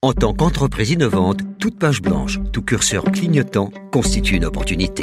En 0.00 0.12
tant 0.12 0.32
qu'entreprise 0.32 0.92
innovante, 0.92 1.40
toute 1.58 1.76
page 1.76 2.00
blanche, 2.00 2.38
tout 2.52 2.62
curseur 2.62 3.02
clignotant 3.02 3.72
constitue 3.90 4.36
une 4.36 4.44
opportunité. 4.44 5.02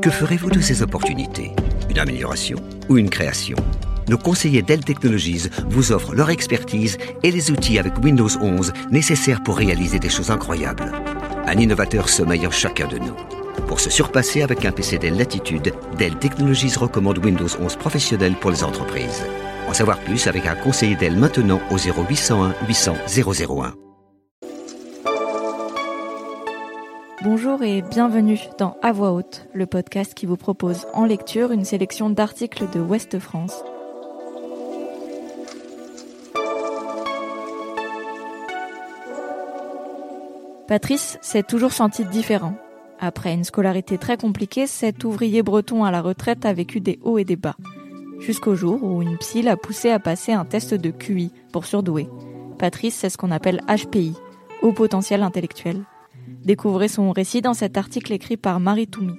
Que 0.00 0.08
ferez-vous 0.08 0.50
de 0.50 0.60
ces 0.60 0.82
opportunités? 0.82 1.50
Une 1.90 1.98
amélioration 1.98 2.58
ou 2.88 2.96
une 2.96 3.10
création? 3.10 3.56
Nos 4.08 4.18
conseillers 4.18 4.62
Dell 4.62 4.84
Technologies 4.84 5.48
vous 5.68 5.90
offrent 5.90 6.14
leur 6.14 6.30
expertise 6.30 6.96
et 7.24 7.32
les 7.32 7.50
outils 7.50 7.80
avec 7.80 7.98
Windows 7.98 8.28
11 8.40 8.72
nécessaires 8.92 9.42
pour 9.42 9.56
réaliser 9.56 9.98
des 9.98 10.08
choses 10.08 10.30
incroyables. 10.30 10.92
Un 11.44 11.58
innovateur 11.58 12.08
sommeille 12.08 12.46
chacun 12.52 12.86
de 12.86 12.98
nous. 12.98 13.16
Pour 13.66 13.80
se 13.80 13.90
surpasser 13.90 14.42
avec 14.42 14.64
un 14.64 14.70
PC 14.70 14.98
Dell 14.98 15.16
Latitude, 15.16 15.72
Dell 15.98 16.20
Technologies 16.20 16.76
recommande 16.76 17.18
Windows 17.18 17.50
11 17.60 17.74
professionnel 17.74 18.36
pour 18.40 18.52
les 18.52 18.62
entreprises. 18.62 19.24
En 19.66 19.74
savoir 19.74 19.98
plus 19.98 20.28
avec 20.28 20.46
un 20.46 20.54
conseiller 20.54 20.94
Dell 20.94 21.16
maintenant 21.16 21.60
au 21.72 21.78
0801 21.78 22.54
800 22.68 22.96
001. 23.08 23.85
Bonjour 27.28 27.64
et 27.64 27.82
bienvenue 27.82 28.38
dans 28.56 28.76
À 28.82 28.92
voix 28.92 29.10
haute, 29.10 29.48
le 29.52 29.66
podcast 29.66 30.14
qui 30.14 30.26
vous 30.26 30.36
propose 30.36 30.86
en 30.94 31.04
lecture 31.04 31.50
une 31.50 31.64
sélection 31.64 32.08
d'articles 32.08 32.70
de 32.72 32.78
Ouest 32.78 33.18
France. 33.18 33.64
Patrice 40.68 41.18
s'est 41.20 41.42
toujours 41.42 41.72
senti 41.72 42.04
différent. 42.04 42.54
Après 43.00 43.34
une 43.34 43.42
scolarité 43.42 43.98
très 43.98 44.16
compliquée, 44.16 44.68
cet 44.68 45.02
ouvrier 45.02 45.42
breton 45.42 45.82
à 45.82 45.90
la 45.90 46.02
retraite 46.02 46.46
a 46.46 46.52
vécu 46.52 46.78
des 46.78 47.00
hauts 47.02 47.18
et 47.18 47.24
des 47.24 47.34
bas. 47.34 47.56
Jusqu'au 48.20 48.54
jour 48.54 48.84
où 48.84 49.02
une 49.02 49.18
psy 49.18 49.42
l'a 49.42 49.56
poussé 49.56 49.90
à 49.90 49.98
passer 49.98 50.30
un 50.30 50.44
test 50.44 50.74
de 50.74 50.92
QI 50.92 51.32
pour 51.50 51.64
surdouer. 51.64 52.08
Patrice, 52.56 52.94
c'est 52.94 53.10
ce 53.10 53.18
qu'on 53.18 53.32
appelle 53.32 53.62
HPI, 53.66 54.14
haut 54.62 54.72
potentiel 54.72 55.24
intellectuel. 55.24 55.82
Découvrez 56.46 56.86
son 56.86 57.10
récit 57.10 57.42
dans 57.42 57.54
cet 57.54 57.76
article 57.76 58.12
écrit 58.12 58.36
par 58.36 58.60
Marie 58.60 58.86
Toumi. 58.86 59.18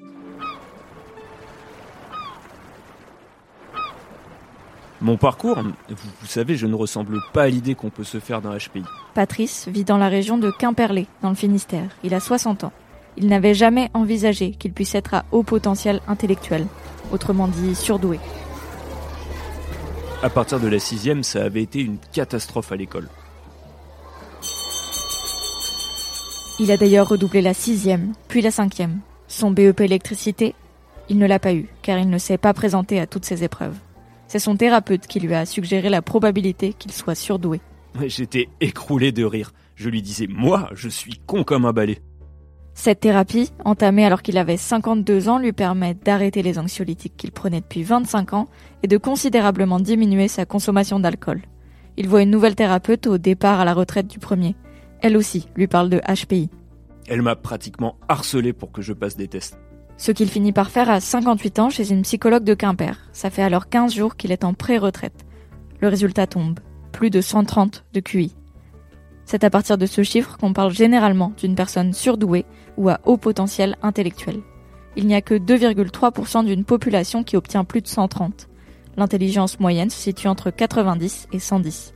Mon 5.01 5.17
parcours, 5.17 5.57
vous, 5.61 6.25
savez, 6.25 6.55
je 6.55 6.67
ne 6.67 6.73
ressemble 6.73 7.19
pas 7.33 7.43
à 7.43 7.49
l'idée 7.49 7.75
qu'on 7.75 7.89
peut 7.89 8.05
se 8.05 8.21
faire 8.21 8.41
d'un 8.41 8.55
HPI. 8.55 8.83
Patrice 9.13 9.67
vit 9.67 9.83
dans 9.83 9.97
la 9.97 10.07
région 10.07 10.37
de 10.37 10.49
Quimperlé, 10.51 11.07
dans 11.21 11.27
le 11.27 11.35
Finistère. 11.35 11.89
Il 12.01 12.13
a 12.13 12.21
60 12.21 12.63
ans. 12.63 12.71
Il 13.17 13.27
n'avait 13.27 13.53
jamais 13.53 13.89
envisagé 13.93 14.51
qu'il 14.51 14.71
puisse 14.71 14.95
être 14.95 15.13
à 15.13 15.25
haut 15.33 15.43
potentiel 15.43 15.99
intellectuel, 16.07 16.65
autrement 17.11 17.49
dit 17.49 17.75
surdoué. 17.75 18.21
À 20.23 20.29
partir 20.29 20.61
de 20.61 20.67
la 20.69 20.79
sixième, 20.79 21.23
ça 21.23 21.43
avait 21.43 21.63
été 21.63 21.81
une 21.81 21.97
catastrophe 22.13 22.71
à 22.71 22.77
l'école. 22.77 23.09
Il 26.59 26.71
a 26.71 26.77
d'ailleurs 26.77 27.09
redoublé 27.09 27.41
la 27.41 27.53
sixième, 27.53 28.13
puis 28.27 28.41
la 28.41 28.49
cinquième. 28.49 29.01
Son 29.27 29.51
BEP 29.51 29.81
électricité, 29.81 30.55
il 31.07 31.19
ne 31.19 31.27
l'a 31.27 31.37
pas 31.37 31.53
eu, 31.53 31.69
car 31.83 31.99
il 31.99 32.09
ne 32.09 32.17
s'est 32.17 32.39
pas 32.39 32.55
présenté 32.55 32.99
à 32.99 33.05
toutes 33.05 33.25
ces 33.25 33.43
épreuves. 33.43 33.77
C'est 34.27 34.39
son 34.39 34.55
thérapeute 34.55 35.05
qui 35.05 35.19
lui 35.19 35.35
a 35.35 35.45
suggéré 35.45 35.89
la 35.89 36.01
probabilité 36.01 36.73
qu'il 36.73 36.91
soit 36.91 37.13
surdoué. 37.13 37.61
J'étais 38.07 38.49
écroulé 38.59 39.11
de 39.11 39.23
rire. 39.23 39.51
Je 39.75 39.89
lui 39.89 40.01
disais, 40.01 40.25
moi, 40.27 40.67
je 40.73 40.89
suis 40.89 41.19
con 41.27 41.43
comme 41.43 41.65
un 41.65 41.73
balai. 41.73 41.99
Cette 42.73 43.01
thérapie, 43.01 43.51
entamée 43.63 44.05
alors 44.05 44.23
qu'il 44.23 44.39
avait 44.39 44.57
52 44.57 45.29
ans, 45.29 45.37
lui 45.37 45.53
permet 45.53 45.93
d'arrêter 45.93 46.41
les 46.41 46.57
anxiolytiques 46.57 47.17
qu'il 47.17 47.31
prenait 47.31 47.61
depuis 47.61 47.83
25 47.83 48.33
ans 48.33 48.47
et 48.81 48.87
de 48.87 48.97
considérablement 48.97 49.79
diminuer 49.79 50.27
sa 50.27 50.45
consommation 50.45 50.99
d'alcool. 50.99 51.41
Il 51.97 52.07
voit 52.07 52.23
une 52.23 52.31
nouvelle 52.31 52.55
thérapeute 52.55 53.05
au 53.05 53.19
départ 53.19 53.59
à 53.59 53.65
la 53.65 53.75
retraite 53.75 54.07
du 54.07 54.17
premier 54.17 54.55
elle 55.01 55.17
aussi 55.17 55.47
lui 55.55 55.67
parle 55.67 55.89
de 55.89 55.99
HPI. 55.99 56.49
Elle 57.07 57.21
m'a 57.21 57.35
pratiquement 57.35 57.95
harcelé 58.09 58.53
pour 58.53 58.71
que 58.71 58.81
je 58.81 58.93
passe 58.93 59.15
des 59.15 59.27
tests. 59.27 59.59
Ce 59.97 60.11
qu'il 60.11 60.29
finit 60.29 60.51
par 60.51 60.69
faire 60.69 60.89
à 60.89 60.99
58 60.99 61.59
ans 61.59 61.69
chez 61.69 61.91
une 61.91 62.03
psychologue 62.03 62.43
de 62.43 62.53
Quimper. 62.53 63.09
Ça 63.13 63.29
fait 63.29 63.41
alors 63.41 63.69
15 63.69 63.93
jours 63.93 64.15
qu'il 64.15 64.31
est 64.31 64.43
en 64.43 64.53
pré-retraite. 64.53 65.25
Le 65.81 65.87
résultat 65.87 66.27
tombe. 66.27 66.59
Plus 66.91 67.09
de 67.09 67.21
130 67.21 67.85
de 67.93 67.99
QI. 67.99 68.35
C'est 69.25 69.43
à 69.43 69.49
partir 69.49 69.77
de 69.77 69.85
ce 69.85 70.03
chiffre 70.03 70.37
qu'on 70.37 70.53
parle 70.53 70.71
généralement 70.71 71.33
d'une 71.37 71.55
personne 71.55 71.93
surdouée 71.93 72.45
ou 72.77 72.89
à 72.89 72.99
haut 73.05 73.17
potentiel 73.17 73.75
intellectuel. 73.81 74.39
Il 74.95 75.05
n'y 75.05 75.15
a 75.15 75.21
que 75.21 75.35
2,3% 75.35 76.45
d'une 76.45 76.63
population 76.63 77.23
qui 77.23 77.35
obtient 77.35 77.65
plus 77.65 77.81
de 77.81 77.87
130. 77.87 78.47
L'intelligence 78.95 79.59
moyenne 79.59 79.89
se 79.89 79.99
situe 79.99 80.27
entre 80.27 80.49
90 80.49 81.27
et 81.31 81.39
110. 81.39 81.93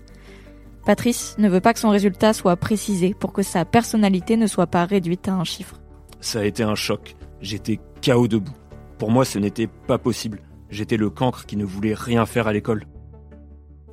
Patrice 0.85 1.35
ne 1.37 1.47
veut 1.47 1.61
pas 1.61 1.73
que 1.73 1.79
son 1.79 1.89
résultat 1.89 2.33
soit 2.33 2.55
précisé 2.55 3.13
pour 3.13 3.33
que 3.33 3.43
sa 3.43 3.65
personnalité 3.65 4.35
ne 4.35 4.47
soit 4.47 4.67
pas 4.67 4.85
réduite 4.85 5.27
à 5.27 5.33
un 5.33 5.43
chiffre. 5.43 5.79
Ça 6.21 6.39
a 6.39 6.45
été 6.45 6.63
un 6.63 6.75
choc. 6.75 7.15
J'étais 7.41 7.79
KO 8.03 8.27
debout. 8.27 8.53
Pour 8.97 9.11
moi, 9.11 9.25
ce 9.25 9.37
n'était 9.37 9.67
pas 9.67 9.97
possible. 9.97 10.41
J'étais 10.69 10.97
le 10.97 11.09
cancre 11.09 11.45
qui 11.45 11.55
ne 11.55 11.65
voulait 11.65 11.93
rien 11.93 12.25
faire 12.25 12.47
à 12.47 12.53
l'école. 12.53 12.85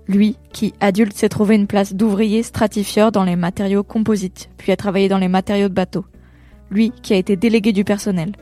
Lui, 0.07 0.37
qui, 0.53 0.73
adulte, 0.81 1.17
s'est 1.17 1.29
trouvé 1.29 1.57
une 1.57 1.67
place 1.67 1.95
d'ouvrier 1.95 2.43
stratifieur 2.43 3.13
dans 3.13 3.25
les 3.25 3.37
matériaux 3.37 3.83
composites, 3.83 4.49
puis 4.57 4.73
a 4.73 4.77
travaillé 4.77 5.09
dans 5.09 5.19
les 5.19 5.29
matériaux 5.29 5.69
de 5.69 5.75
bateau. 5.75 6.07
Lui, 6.71 6.93
qui 7.03 7.13
a 7.13 7.19
été 7.19 7.37
délégué 7.37 7.73
du 7.73 7.85
personnel. 7.85 8.33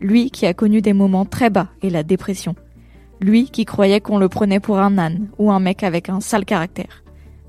Lui, 0.00 0.30
qui 0.30 0.46
a 0.46 0.54
connu 0.54 0.82
des 0.82 0.92
moments 0.92 1.24
très 1.24 1.50
bas 1.50 1.68
et 1.82 1.90
la 1.90 2.04
dépression. 2.04 2.54
Lui, 3.20 3.50
qui 3.50 3.64
croyait 3.64 4.00
qu'on 4.00 4.18
le 4.18 4.28
prenait 4.28 4.60
pour 4.60 4.78
un 4.78 4.98
âne 4.98 5.28
ou 5.38 5.50
un 5.50 5.58
mec 5.58 5.82
avec 5.82 6.08
un 6.08 6.20
sale 6.20 6.44
caractère 6.44 7.02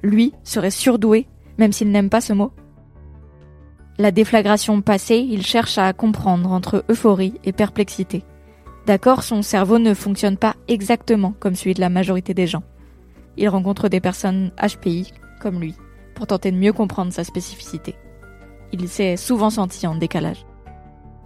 lui, 0.10 0.34
serait 0.44 0.72
surdoué, 0.72 1.28
même 1.58 1.72
s'il 1.72 1.92
n'aime 1.92 2.10
pas 2.10 2.22
ce 2.22 2.34
mot 2.34 2.52
La 3.98 4.12
déflagration 4.12 4.82
passée, 4.82 5.18
il 5.18 5.46
cherche 5.46 5.78
à 5.78 5.92
comprendre 5.94 6.52
entre 6.52 6.84
euphorie 6.90 7.36
et 7.44 7.52
perplexité. 7.52 8.24
D'accord, 8.86 9.24
son 9.24 9.42
cerveau 9.42 9.80
ne 9.80 9.94
fonctionne 9.94 10.38
pas 10.38 10.56
exactement 10.68 11.34
comme 11.40 11.56
celui 11.56 11.74
de 11.74 11.82
la 11.82 11.90
majorité 11.90 12.34
des 12.34 12.48
gens. 12.48 12.64
Il 13.36 13.50
rencontre 13.50 13.90
des 13.90 14.00
personnes 14.00 14.52
HPI, 14.62 15.14
comme 15.42 15.60
lui, 15.60 15.76
pour 16.16 16.28
tenter 16.28 16.52
de 16.52 16.58
mieux 16.58 16.74
comprendre 16.74 17.12
sa 17.12 17.24
spécificité. 17.24 17.96
Il 18.72 18.88
s'est 18.88 19.18
souvent 19.18 19.50
senti 19.50 19.86
en 19.88 19.96
décalage. 19.96 20.46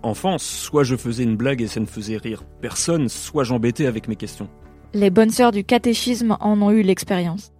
Enfant, 0.03 0.37
soit 0.39 0.83
je 0.83 0.95
faisais 0.95 1.23
une 1.23 1.37
blague 1.37 1.61
et 1.61 1.67
ça 1.67 1.79
ne 1.79 1.85
faisait 1.85 2.17
rire 2.17 2.43
personne, 2.61 3.07
soit 3.07 3.43
j'embêtais 3.43 3.85
avec 3.85 4.07
mes 4.07 4.15
questions. 4.15 4.49
Les 4.93 5.09
bonnes 5.09 5.29
sœurs 5.29 5.51
du 5.51 5.63
catéchisme 5.63 6.37
en 6.39 6.61
ont 6.61 6.71
eu 6.71 6.81
l'expérience. 6.81 7.50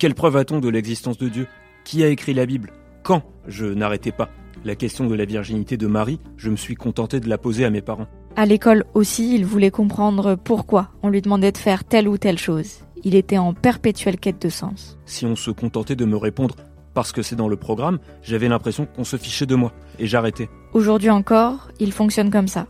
Quelle 0.00 0.14
preuve 0.14 0.38
a-t-on 0.38 0.60
de 0.60 0.70
l'existence 0.70 1.18
de 1.18 1.28
Dieu? 1.28 1.46
Qui 1.84 2.02
a 2.02 2.08
écrit 2.08 2.32
la 2.32 2.46
Bible? 2.46 2.72
Quand? 3.02 3.22
Je 3.46 3.66
n'arrêtais 3.66 4.12
pas. 4.12 4.30
La 4.64 4.74
question 4.74 5.06
de 5.06 5.14
la 5.14 5.26
virginité 5.26 5.76
de 5.76 5.86
Marie, 5.86 6.20
je 6.38 6.48
me 6.48 6.56
suis 6.56 6.74
contenté 6.74 7.20
de 7.20 7.28
la 7.28 7.36
poser 7.36 7.66
à 7.66 7.70
mes 7.70 7.82
parents. 7.82 8.06
À 8.34 8.46
l'école 8.46 8.86
aussi, 8.94 9.34
il 9.34 9.44
voulait 9.44 9.70
comprendre 9.70 10.36
pourquoi 10.36 10.88
on 11.02 11.10
lui 11.10 11.20
demandait 11.20 11.52
de 11.52 11.58
faire 11.58 11.84
telle 11.84 12.08
ou 12.08 12.16
telle 12.16 12.38
chose. 12.38 12.78
Il 13.04 13.14
était 13.14 13.36
en 13.36 13.52
perpétuelle 13.52 14.18
quête 14.18 14.40
de 14.40 14.48
sens. 14.48 14.98
Si 15.04 15.26
on 15.26 15.36
se 15.36 15.50
contentait 15.50 15.96
de 15.96 16.06
me 16.06 16.16
répondre 16.16 16.56
parce 16.94 17.12
que 17.12 17.20
c'est 17.20 17.36
dans 17.36 17.48
le 17.48 17.56
programme, 17.56 17.98
j'avais 18.22 18.48
l'impression 18.48 18.86
qu'on 18.86 19.04
se 19.04 19.18
fichait 19.18 19.44
de 19.44 19.54
moi, 19.54 19.70
et 19.98 20.06
j'arrêtais. 20.06 20.48
Aujourd'hui 20.72 21.10
encore, 21.10 21.68
il 21.78 21.92
fonctionne 21.92 22.30
comme 22.30 22.48
ça. 22.48 22.68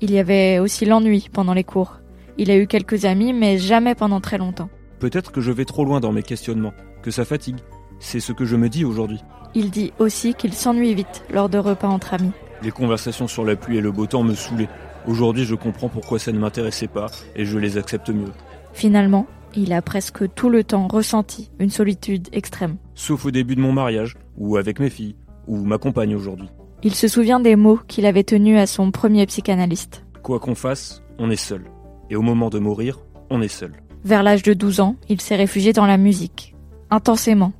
Il 0.00 0.12
y 0.12 0.20
avait 0.20 0.60
aussi 0.60 0.86
l'ennui 0.86 1.30
pendant 1.32 1.52
les 1.52 1.64
cours. 1.64 1.96
Il 2.38 2.48
a 2.48 2.56
eu 2.56 2.68
quelques 2.68 3.06
amis, 3.06 3.32
mais 3.32 3.58
jamais 3.58 3.96
pendant 3.96 4.20
très 4.20 4.38
longtemps. 4.38 4.70
Peut-être 5.00 5.32
que 5.32 5.40
je 5.40 5.50
vais 5.50 5.64
trop 5.64 5.86
loin 5.86 5.98
dans 5.98 6.12
mes 6.12 6.22
questionnements, 6.22 6.74
que 7.02 7.10
ça 7.10 7.24
fatigue. 7.24 7.56
C'est 7.98 8.20
ce 8.20 8.32
que 8.32 8.44
je 8.44 8.54
me 8.54 8.68
dis 8.68 8.84
aujourd'hui. 8.84 9.20
Il 9.54 9.70
dit 9.70 9.92
aussi 9.98 10.34
qu'il 10.34 10.52
s'ennuie 10.52 10.94
vite 10.94 11.24
lors 11.32 11.48
de 11.48 11.56
repas 11.56 11.88
entre 11.88 12.12
amis. 12.12 12.32
Les 12.62 12.70
conversations 12.70 13.26
sur 13.26 13.44
la 13.44 13.56
pluie 13.56 13.78
et 13.78 13.80
le 13.80 13.90
beau 13.90 14.06
temps 14.06 14.22
me 14.22 14.34
saoulaient. 14.34 14.68
Aujourd'hui, 15.06 15.44
je 15.44 15.54
comprends 15.54 15.88
pourquoi 15.88 16.18
ça 16.18 16.32
ne 16.32 16.38
m'intéressait 16.38 16.86
pas 16.86 17.06
et 17.34 17.46
je 17.46 17.56
les 17.56 17.78
accepte 17.78 18.10
mieux. 18.10 18.30
Finalement, 18.74 19.26
il 19.56 19.72
a 19.72 19.80
presque 19.80 20.32
tout 20.34 20.50
le 20.50 20.64
temps 20.64 20.86
ressenti 20.86 21.50
une 21.58 21.70
solitude 21.70 22.28
extrême. 22.32 22.76
Sauf 22.94 23.24
au 23.24 23.30
début 23.30 23.56
de 23.56 23.60
mon 23.60 23.72
mariage, 23.72 24.16
ou 24.36 24.58
avec 24.58 24.78
mes 24.80 24.90
filles, 24.90 25.16
ou 25.46 25.64
ma 25.64 25.78
compagne 25.78 26.14
aujourd'hui. 26.14 26.48
Il 26.82 26.94
se 26.94 27.08
souvient 27.08 27.40
des 27.40 27.56
mots 27.56 27.80
qu'il 27.88 28.04
avait 28.04 28.22
tenus 28.22 28.58
à 28.58 28.66
son 28.66 28.90
premier 28.90 29.24
psychanalyste. 29.24 30.04
Quoi 30.22 30.38
qu'on 30.38 30.54
fasse, 30.54 31.02
on 31.18 31.30
est 31.30 31.36
seul. 31.36 31.64
Et 32.10 32.16
au 32.16 32.22
moment 32.22 32.50
de 32.50 32.58
mourir, 32.58 32.98
on 33.30 33.40
est 33.40 33.48
seul. 33.48 33.72
Vers 34.04 34.22
l'âge 34.22 34.42
de 34.42 34.54
12 34.54 34.80
ans, 34.80 34.96
il 35.10 35.20
s'est 35.20 35.36
réfugié 35.36 35.74
dans 35.74 35.84
la 35.84 35.98
musique. 35.98 36.54
Intensément, 36.90 37.52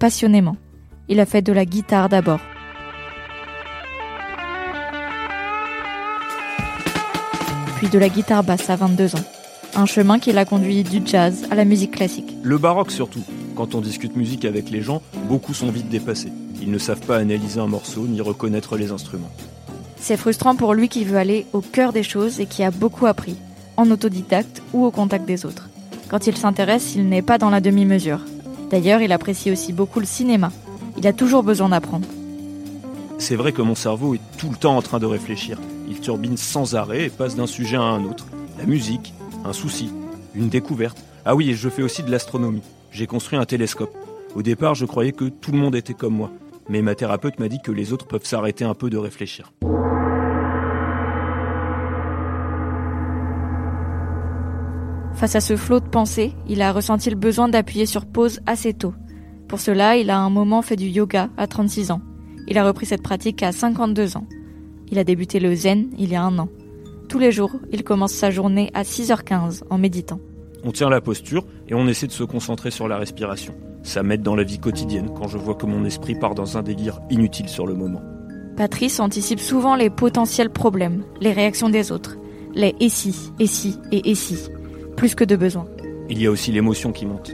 passionnément. 0.00 0.56
Il 1.08 1.20
a 1.20 1.26
fait 1.26 1.40
de 1.40 1.52
la 1.52 1.64
guitare 1.64 2.08
d'abord. 2.08 2.40
Puis 7.76 7.88
de 7.88 7.98
la 7.98 8.08
guitare 8.08 8.42
basse 8.42 8.68
à 8.70 8.76
22 8.76 9.14
ans. 9.14 9.24
Un 9.76 9.86
chemin 9.86 10.18
qui 10.18 10.32
l'a 10.32 10.44
conduit 10.44 10.82
du 10.82 11.00
jazz 11.04 11.46
à 11.52 11.54
la 11.54 11.64
musique 11.64 11.92
classique. 11.92 12.34
Le 12.42 12.58
baroque 12.58 12.90
surtout. 12.90 13.22
Quand 13.54 13.76
on 13.76 13.80
discute 13.80 14.16
musique 14.16 14.44
avec 14.44 14.70
les 14.70 14.82
gens, 14.82 15.00
beaucoup 15.28 15.54
sont 15.54 15.70
vite 15.70 15.88
dépassés. 15.88 16.32
Ils 16.60 16.72
ne 16.72 16.78
savent 16.78 17.06
pas 17.06 17.18
analyser 17.18 17.60
un 17.60 17.68
morceau 17.68 18.08
ni 18.08 18.20
reconnaître 18.20 18.76
les 18.76 18.90
instruments. 18.90 19.30
C'est 19.96 20.16
frustrant 20.16 20.56
pour 20.56 20.74
lui 20.74 20.88
qui 20.88 21.04
veut 21.04 21.18
aller 21.18 21.46
au 21.52 21.60
cœur 21.60 21.92
des 21.92 22.02
choses 22.02 22.40
et 22.40 22.46
qui 22.46 22.64
a 22.64 22.72
beaucoup 22.72 23.06
appris, 23.06 23.36
en 23.76 23.88
autodidacte 23.92 24.60
ou 24.72 24.84
au 24.84 24.90
contact 24.90 25.24
des 25.24 25.46
autres. 25.46 25.68
Quand 26.14 26.28
il 26.28 26.36
s'intéresse, 26.36 26.94
il 26.94 27.08
n'est 27.08 27.22
pas 27.22 27.38
dans 27.38 27.50
la 27.50 27.60
demi-mesure. 27.60 28.20
D'ailleurs, 28.70 29.02
il 29.02 29.10
apprécie 29.10 29.50
aussi 29.50 29.72
beaucoup 29.72 29.98
le 29.98 30.06
cinéma. 30.06 30.52
Il 30.96 31.08
a 31.08 31.12
toujours 31.12 31.42
besoin 31.42 31.70
d'apprendre. 31.70 32.06
C'est 33.18 33.34
vrai 33.34 33.50
que 33.50 33.62
mon 33.62 33.74
cerveau 33.74 34.14
est 34.14 34.20
tout 34.38 34.48
le 34.48 34.54
temps 34.54 34.76
en 34.76 34.80
train 34.80 35.00
de 35.00 35.06
réfléchir. 35.06 35.58
Il 35.88 35.98
turbine 35.98 36.36
sans 36.36 36.76
arrêt 36.76 37.06
et 37.06 37.10
passe 37.10 37.34
d'un 37.34 37.48
sujet 37.48 37.78
à 37.78 37.82
un 37.82 38.04
autre. 38.04 38.26
La 38.58 38.64
musique, 38.64 39.12
un 39.44 39.52
souci, 39.52 39.90
une 40.36 40.48
découverte. 40.48 41.02
Ah 41.24 41.34
oui, 41.34 41.50
et 41.50 41.54
je 41.54 41.68
fais 41.68 41.82
aussi 41.82 42.04
de 42.04 42.12
l'astronomie. 42.12 42.62
J'ai 42.92 43.08
construit 43.08 43.36
un 43.36 43.44
télescope. 43.44 43.90
Au 44.36 44.42
départ, 44.42 44.76
je 44.76 44.86
croyais 44.86 45.10
que 45.10 45.24
tout 45.24 45.50
le 45.50 45.58
monde 45.58 45.74
était 45.74 45.94
comme 45.94 46.14
moi. 46.14 46.30
Mais 46.68 46.80
ma 46.80 46.94
thérapeute 46.94 47.40
m'a 47.40 47.48
dit 47.48 47.58
que 47.60 47.72
les 47.72 47.92
autres 47.92 48.06
peuvent 48.06 48.24
s'arrêter 48.24 48.64
un 48.64 48.74
peu 48.74 48.88
de 48.88 48.98
réfléchir. 48.98 49.52
Face 55.14 55.36
à 55.36 55.40
ce 55.40 55.56
flot 55.56 55.80
de 55.80 55.88
pensées, 55.88 56.32
il 56.48 56.60
a 56.60 56.72
ressenti 56.72 57.08
le 57.08 57.16
besoin 57.16 57.48
d'appuyer 57.48 57.86
sur 57.86 58.04
pause 58.04 58.40
assez 58.46 58.74
tôt. 58.74 58.94
Pour 59.48 59.60
cela, 59.60 59.96
il 59.96 60.10
a 60.10 60.18
un 60.18 60.30
moment 60.30 60.60
fait 60.60 60.76
du 60.76 60.86
yoga 60.86 61.30
à 61.36 61.46
36 61.46 61.92
ans. 61.92 62.00
Il 62.48 62.58
a 62.58 62.64
repris 62.64 62.86
cette 62.86 63.02
pratique 63.02 63.42
à 63.42 63.52
52 63.52 64.16
ans. 64.16 64.26
Il 64.90 64.98
a 64.98 65.04
débuté 65.04 65.40
le 65.40 65.54
zen 65.54 65.88
il 65.98 66.10
y 66.10 66.16
a 66.16 66.22
un 66.22 66.38
an. 66.38 66.48
Tous 67.08 67.18
les 67.18 67.32
jours, 67.32 67.52
il 67.70 67.84
commence 67.84 68.12
sa 68.12 68.30
journée 68.30 68.70
à 68.74 68.82
6h15 68.82 69.62
en 69.70 69.78
méditant. 69.78 70.18
On 70.64 70.72
tient 70.72 70.88
la 70.88 71.00
posture 71.00 71.46
et 71.68 71.74
on 71.74 71.86
essaie 71.86 72.06
de 72.06 72.12
se 72.12 72.24
concentrer 72.24 72.70
sur 72.70 72.88
la 72.88 72.96
respiration. 72.96 73.54
Ça 73.82 74.02
m'aide 74.02 74.22
dans 74.22 74.34
la 74.34 74.44
vie 74.44 74.58
quotidienne 74.58 75.10
quand 75.14 75.28
je 75.28 75.38
vois 75.38 75.54
que 75.54 75.66
mon 75.66 75.84
esprit 75.84 76.14
part 76.14 76.34
dans 76.34 76.56
un 76.56 76.62
délire 76.62 77.00
inutile 77.10 77.48
sur 77.48 77.66
le 77.66 77.74
moment. 77.74 78.02
Patrice 78.56 78.98
anticipe 78.98 79.40
souvent 79.40 79.76
les 79.76 79.90
potentiels 79.90 80.50
problèmes, 80.50 81.04
les 81.20 81.32
réactions 81.32 81.68
des 81.68 81.92
autres, 81.92 82.16
les 82.54 82.74
et 82.80 82.88
si, 82.88 83.32
et 83.38 83.46
si 83.46 83.76
et 83.92 84.10
et 84.10 84.14
si, 84.14 84.38
plus 84.96 85.14
que 85.14 85.24
de 85.24 85.36
besoin. 85.36 85.66
Il 86.08 86.20
y 86.20 86.26
a 86.26 86.30
aussi 86.30 86.52
l'émotion 86.52 86.92
qui 86.92 87.06
monte. 87.06 87.32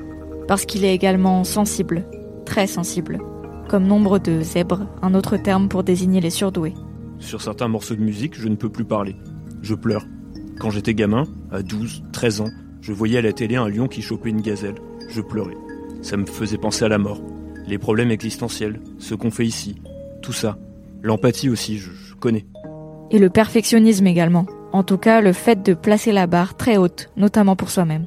Parce 0.49 0.65
qu'il 0.65 0.85
est 0.85 0.95
également 0.95 1.45
sensible, 1.45 2.05
très 2.45 2.67
sensible, 2.67 3.21
comme 3.69 3.87
nombre 3.87 4.19
de 4.19 4.41
zèbres, 4.41 4.87
un 5.03 5.15
autre 5.15 5.37
terme 5.37 5.69
pour 5.69 5.85
désigner 5.85 6.21
les 6.21 6.31
surdoués. 6.31 6.75
Sur 7.19 7.43
certains 7.43 7.69
morceaux 7.69 7.95
de 7.95 8.01
musique, 8.01 8.35
je 8.35 8.49
ne 8.49 8.57
peux 8.57 8.69
plus 8.69 8.85
parler. 8.85 9.15
Je 9.63 9.75
pleure. 9.75 10.07
Quand 10.59 10.71
j'étais 10.71 10.95
gamin, 10.95 11.27
à 11.53 11.63
12, 11.63 12.05
13 12.13 12.41
ans, 12.41 12.51
je 12.81 12.93
voyais 12.93 13.19
à 13.19 13.23
la 13.23 13.33
télé 13.33 13.57
un 13.57 13.69
lion 13.69 13.89
qui 13.89 14.03
chopait 14.03 14.31
une 14.31 14.41
gazelle. 14.41 14.77
Je 15.09 15.21
pleurais. 15.21 15.57
Ça 16.03 16.17
me 16.17 16.27
faisait 16.27 16.59
penser 16.59 16.85
à 16.85 16.89
la 16.89 16.99
mort. 16.99 17.21
Les 17.67 17.79
problèmes 17.79 18.11
existentiels, 18.11 18.81
ce 18.99 19.15
qu'on 19.15 19.31
fait 19.31 19.47
ici, 19.47 19.77
tout 20.23 20.33
ça. 20.33 20.59
L'empathie 21.03 21.49
aussi, 21.49 21.79
je, 21.79 21.91
je 21.91 22.15
connais. 22.15 22.47
Et 23.11 23.19
le 23.19 23.31
perfectionnisme 23.31 24.07
également. 24.07 24.47
En 24.73 24.85
tout 24.85 24.99
cas, 24.99 25.21
le 25.21 25.33
fait 25.33 25.63
de 25.63 25.75
placer 25.75 26.13
la 26.13 26.27
barre 26.29 26.57
très 26.57 26.77
haute, 26.77 27.11
notamment 27.17 27.57
pour 27.57 27.71
soi-même. 27.71 28.07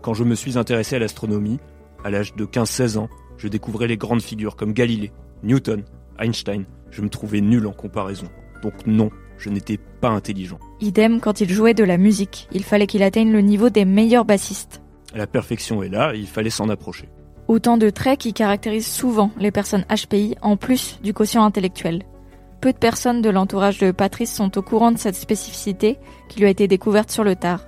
Quand 0.00 0.14
je 0.14 0.24
me 0.24 0.34
suis 0.34 0.56
intéressé 0.56 0.96
à 0.96 0.98
l'astronomie, 0.98 1.58
à 2.02 2.10
l'âge 2.10 2.34
de 2.34 2.46
15-16 2.46 2.96
ans, 2.96 3.08
je 3.36 3.48
découvrais 3.48 3.86
les 3.86 3.98
grandes 3.98 4.22
figures 4.22 4.56
comme 4.56 4.72
Galilée, 4.72 5.12
Newton, 5.42 5.82
Einstein. 6.18 6.64
Je 6.90 7.02
me 7.02 7.10
trouvais 7.10 7.42
nul 7.42 7.66
en 7.66 7.72
comparaison. 7.72 8.26
Donc 8.62 8.72
non, 8.86 9.10
je 9.36 9.50
n'étais 9.50 9.78
pas 10.00 10.08
intelligent. 10.08 10.58
Idem 10.80 11.20
quand 11.20 11.42
il 11.42 11.50
jouait 11.50 11.74
de 11.74 11.84
la 11.84 11.98
musique. 11.98 12.48
Il 12.52 12.64
fallait 12.64 12.86
qu'il 12.86 13.02
atteigne 13.02 13.30
le 13.30 13.42
niveau 13.42 13.68
des 13.68 13.84
meilleurs 13.84 14.24
bassistes. 14.24 14.80
La 15.14 15.26
perfection 15.26 15.82
est 15.82 15.88
là, 15.88 16.12
il 16.14 16.26
fallait 16.26 16.50
s'en 16.50 16.68
approcher. 16.68 17.08
Autant 17.48 17.78
de 17.78 17.90
traits 17.90 18.20
qui 18.20 18.32
caractérisent 18.32 18.86
souvent 18.86 19.30
les 19.38 19.50
personnes 19.50 19.84
HPI 19.88 20.36
en 20.42 20.56
plus 20.56 20.98
du 21.02 21.14
quotient 21.14 21.44
intellectuel. 21.44 22.02
Peu 22.60 22.72
de 22.72 22.78
personnes 22.78 23.22
de 23.22 23.30
l'entourage 23.30 23.78
de 23.78 23.92
Patrice 23.92 24.34
sont 24.34 24.58
au 24.58 24.62
courant 24.62 24.90
de 24.90 24.98
cette 24.98 25.14
spécificité 25.14 25.98
qui 26.28 26.40
lui 26.40 26.46
a 26.46 26.50
été 26.50 26.66
découverte 26.66 27.10
sur 27.10 27.22
le 27.22 27.36
tard. 27.36 27.60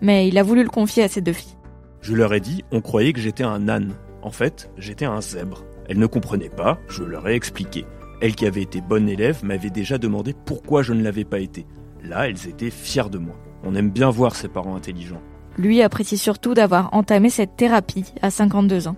Mais 0.00 0.28
il 0.28 0.38
a 0.38 0.42
voulu 0.42 0.62
le 0.62 0.70
confier 0.70 1.02
à 1.02 1.08
ses 1.08 1.20
deux 1.20 1.34
filles. 1.34 1.56
Je 2.00 2.14
leur 2.14 2.32
ai 2.32 2.40
dit, 2.40 2.64
on 2.72 2.80
croyait 2.80 3.12
que 3.12 3.20
j'étais 3.20 3.44
un 3.44 3.68
âne. 3.68 3.94
En 4.22 4.30
fait, 4.30 4.70
j'étais 4.78 5.04
un 5.04 5.20
zèbre. 5.20 5.64
Elles 5.88 5.98
ne 5.98 6.06
comprenaient 6.06 6.48
pas, 6.48 6.78
je 6.88 7.02
leur 7.02 7.28
ai 7.28 7.34
expliqué. 7.34 7.84
Elle 8.22 8.34
qui 8.34 8.46
avait 8.46 8.62
été 8.62 8.80
bonne 8.80 9.10
élève 9.10 9.44
m'avait 9.44 9.70
déjà 9.70 9.98
demandé 9.98 10.34
pourquoi 10.46 10.82
je 10.82 10.94
ne 10.94 11.02
l'avais 11.02 11.24
pas 11.24 11.40
été. 11.40 11.66
Là, 12.02 12.28
elles 12.28 12.48
étaient 12.48 12.70
fières 12.70 13.10
de 13.10 13.18
moi. 13.18 13.36
On 13.62 13.74
aime 13.74 13.90
bien 13.90 14.08
voir 14.08 14.34
ses 14.36 14.48
parents 14.48 14.74
intelligents. 14.74 15.20
Lui 15.58 15.82
apprécie 15.82 16.16
surtout 16.16 16.54
d'avoir 16.54 16.94
entamé 16.94 17.28
cette 17.28 17.56
thérapie 17.56 18.14
à 18.22 18.30
52 18.30 18.88
ans. 18.88 18.96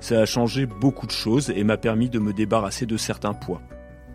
Ça 0.00 0.20
a 0.20 0.26
changé 0.26 0.66
beaucoup 0.66 1.06
de 1.06 1.12
choses 1.12 1.50
et 1.56 1.64
m'a 1.64 1.78
permis 1.78 2.10
de 2.10 2.18
me 2.18 2.34
débarrasser 2.34 2.84
de 2.84 2.98
certains 2.98 3.32
poids. 3.32 3.62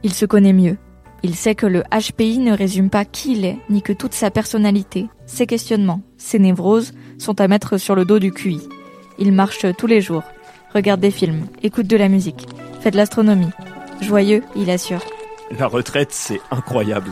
Il 0.03 0.13
se 0.13 0.25
connaît 0.25 0.53
mieux. 0.53 0.77
Il 1.23 1.35
sait 1.35 1.55
que 1.55 1.65
le 1.65 1.83
HPI 1.91 2.37
ne 2.39 2.55
résume 2.55 2.89
pas 2.89 3.03
qui 3.03 3.33
il 3.33 3.43
est, 3.43 3.57
ni 3.69 3.81
que 3.81 3.91
toute 3.91 4.13
sa 4.13 4.31
personnalité, 4.31 5.07
ses 5.25 5.45
questionnements, 5.45 6.01
ses 6.17 6.39
névroses 6.39 6.93
sont 7.17 7.41
à 7.41 7.47
mettre 7.49 7.77
sur 7.77 7.95
le 7.95 8.05
dos 8.05 8.19
du 8.19 8.31
QI. 8.31 8.61
Il 9.17 9.33
marche 9.33 9.65
tous 9.77 9.87
les 9.87 9.99
jours, 9.99 10.23
regarde 10.73 11.01
des 11.01 11.11
films, 11.11 11.47
écoute 11.61 11.87
de 11.87 11.97
la 11.97 12.07
musique, 12.07 12.47
fait 12.79 12.91
de 12.91 12.97
l'astronomie. 12.97 13.49
Joyeux, 13.99 14.43
il 14.55 14.69
assure. 14.69 15.03
La 15.57 15.67
retraite, 15.67 16.13
c'est 16.13 16.39
incroyable. 16.51 17.11